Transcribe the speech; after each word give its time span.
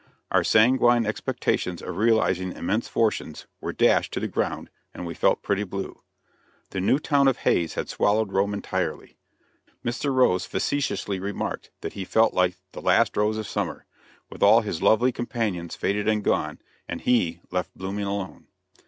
Our 0.31 0.43
sanguine 0.43 1.05
expectations 1.05 1.79
of 1.79 1.95
realizing 1.95 2.53
immense 2.53 2.87
fortunes 2.87 3.45
were 3.59 3.71
dashed 3.71 4.11
to 4.13 4.19
the 4.19 4.27
ground, 4.27 4.71
and 4.95 5.05
we 5.05 5.13
felt 5.13 5.43
pretty 5.43 5.63
blue. 5.63 6.01
The 6.71 6.81
new 6.81 6.97
town 6.97 7.27
of 7.27 7.37
Hays 7.37 7.75
had 7.75 7.87
swallowed 7.87 8.31
Rome 8.33 8.51
entirely. 8.55 9.19
Mr. 9.85 10.11
Rose 10.11 10.47
facetiously 10.47 11.19
remarked 11.19 11.69
that 11.81 11.93
he 11.93 12.03
felt 12.03 12.33
like 12.33 12.55
"the 12.71 12.81
last 12.81 13.15
rose 13.15 13.37
of 13.37 13.45
summer," 13.45 13.85
with 14.31 14.41
all 14.41 14.61
his 14.61 14.81
lovely 14.81 15.11
companions 15.11 15.75
faded 15.75 16.07
and 16.07 16.23
gone, 16.23 16.57
and 16.87 17.01
he 17.01 17.41
left 17.51 17.77
blooming 17.77 18.05
alone. 18.05 18.47